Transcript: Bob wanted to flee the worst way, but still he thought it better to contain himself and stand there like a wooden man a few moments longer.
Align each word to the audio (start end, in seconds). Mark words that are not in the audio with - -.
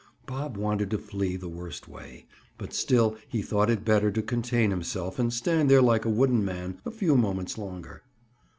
Bob 0.25 0.57
wanted 0.57 0.89
to 0.89 0.97
flee 0.97 1.35
the 1.37 1.47
worst 1.47 1.87
way, 1.87 2.25
but 2.57 2.73
still 2.73 3.15
he 3.29 3.43
thought 3.43 3.69
it 3.69 3.85
better 3.85 4.09
to 4.09 4.23
contain 4.23 4.71
himself 4.71 5.19
and 5.19 5.31
stand 5.31 5.69
there 5.69 5.79
like 5.79 6.05
a 6.05 6.09
wooden 6.09 6.43
man 6.43 6.81
a 6.87 6.89
few 6.89 7.15
moments 7.15 7.55
longer. 7.55 8.01